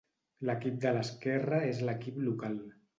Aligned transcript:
L'equip 0.49 0.79
de 0.87 0.95
l'esquerra 0.97 1.63
és 1.69 1.85
l'equip 1.87 2.23
local. 2.29 2.63